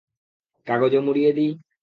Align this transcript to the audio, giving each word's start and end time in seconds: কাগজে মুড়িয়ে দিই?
কাগজে 0.67 0.99
মুড়িয়ে 1.05 1.31
দিই? 1.37 1.51